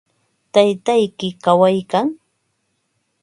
¿Taytayki 0.53 1.27
kawaykan? 1.43 2.07